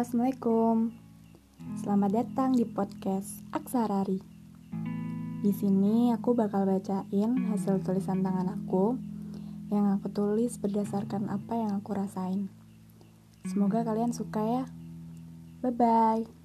[0.00, 0.96] Assalamualaikum.
[1.76, 4.16] Selamat datang di podcast Aksarari.
[5.44, 8.96] Di sini aku bakal bacain hasil tulisan tangan aku
[9.68, 12.48] yang aku tulis berdasarkan apa yang aku rasain.
[13.44, 14.64] Semoga kalian suka ya.
[15.60, 16.39] Bye bye.